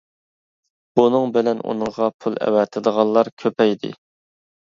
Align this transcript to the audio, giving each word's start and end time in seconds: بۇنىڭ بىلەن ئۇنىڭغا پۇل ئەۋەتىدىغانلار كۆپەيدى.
بۇنىڭ 0.99 1.33
بىلەن 1.35 1.61
ئۇنىڭغا 1.65 2.07
پۇل 2.25 2.39
ئەۋەتىدىغانلار 2.47 3.31
كۆپەيدى. 3.45 3.95